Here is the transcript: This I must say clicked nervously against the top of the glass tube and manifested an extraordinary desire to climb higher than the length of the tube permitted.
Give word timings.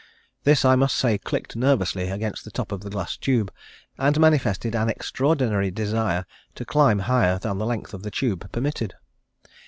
This 0.45 0.65
I 0.65 0.75
must 0.75 0.95
say 0.95 1.19
clicked 1.19 1.55
nervously 1.55 2.09
against 2.09 2.43
the 2.43 2.49
top 2.49 2.71
of 2.71 2.81
the 2.81 2.89
glass 2.89 3.15
tube 3.17 3.53
and 3.99 4.19
manifested 4.19 4.75
an 4.75 4.89
extraordinary 4.89 5.69
desire 5.69 6.25
to 6.55 6.65
climb 6.65 6.97
higher 7.05 7.37
than 7.37 7.59
the 7.59 7.67
length 7.67 7.93
of 7.93 8.01
the 8.01 8.09
tube 8.09 8.51
permitted. 8.51 8.95